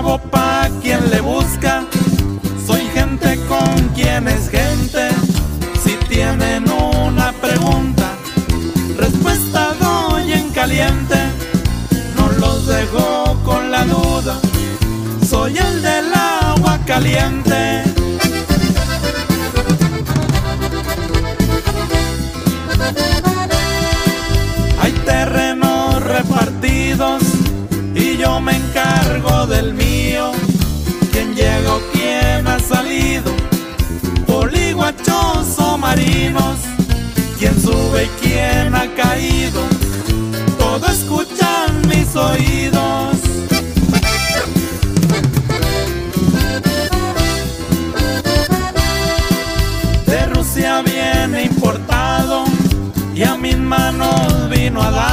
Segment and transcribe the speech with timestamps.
[0.00, 1.84] vivo pa' quien le busca.
[2.66, 5.08] Soy gente con quien es gente.
[5.82, 8.06] Si tienen una pregunta,
[8.96, 11.16] respuesta doy en caliente.
[12.16, 14.38] No los dejo con la duda.
[15.28, 17.82] Soy el del agua caliente.
[24.82, 27.22] Hay terrenos repartidos
[27.94, 29.39] y yo me encargo
[35.90, 36.58] marinos.
[37.38, 39.60] ¿Quién sube y quién ha caído?
[40.58, 43.16] Todo escuchan mis oídos.
[50.06, 52.44] De Rusia viene importado
[53.14, 55.09] y a mis manos vino a dar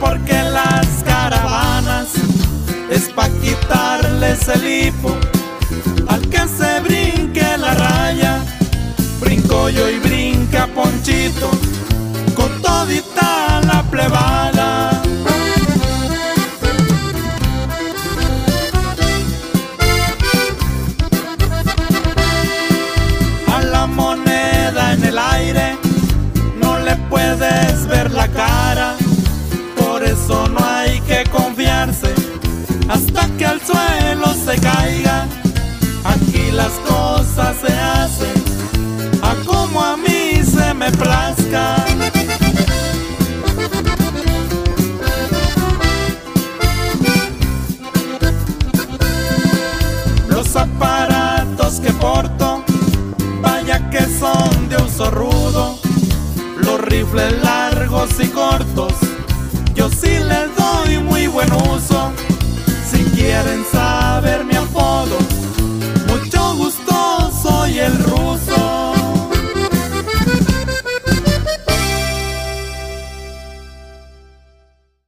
[0.00, 2.08] porque las caravanas
[2.90, 5.16] es pa' quitarles el hipo
[6.08, 8.44] al que se brinque la raya.
[9.20, 9.98] Brinco yo y
[51.80, 52.62] que porto,
[53.40, 55.78] vaya que son de uso rudo.
[56.58, 58.85] Los rifles largos y cortos,